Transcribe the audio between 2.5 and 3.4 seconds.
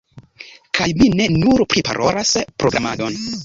programadon